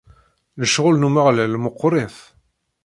[0.61, 2.17] Lecɣal n Umeɣlal meqqwrit.